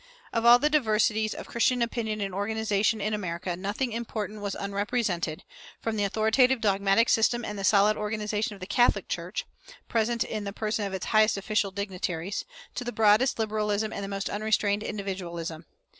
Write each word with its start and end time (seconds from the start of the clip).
Of 0.33 0.45
all 0.47 0.57
the 0.57 0.67
diversities 0.67 1.35
of 1.35 1.45
Christian 1.47 1.83
opinion 1.83 2.21
and 2.21 2.33
organization 2.33 2.99
in 3.01 3.13
America 3.13 3.55
nothing 3.55 3.91
important 3.91 4.41
was 4.41 4.55
unrepresented, 4.55 5.43
from 5.79 5.95
the 5.95 6.03
authoritative 6.05 6.59
dogmatic 6.59 7.07
system 7.07 7.45
and 7.45 7.59
the 7.59 7.63
solid 7.63 7.97
organization 7.97 8.55
of 8.55 8.61
the 8.61 8.65
Catholic 8.65 9.07
Church 9.07 9.45
(present 9.89 10.23
in 10.23 10.43
the 10.43 10.53
person 10.53 10.87
of 10.87 10.93
its 10.95 11.05
highest 11.05 11.37
official 11.37 11.69
dignitaries) 11.69 12.45
to 12.73 12.83
the 12.83 12.91
broadest 12.91 13.37
liberalism 13.37 13.93
and 13.93 14.03
the 14.03 14.07
most 14.07 14.27
unrestrained 14.27 14.81
individualism. 14.81 15.67